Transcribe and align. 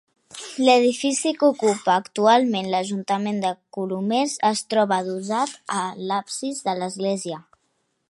L'edifici 0.67 1.33
que 1.41 1.49
ocupa 1.55 1.97
actualment 2.03 2.71
l'Ajuntament 2.73 3.39
de 3.45 3.53
Colomers 3.79 4.35
es 4.53 4.67
troba 4.75 5.01
adossat 5.05 5.57
a 5.83 5.87
l'absis 6.11 6.69
de 6.71 6.79
l'església. 6.83 7.43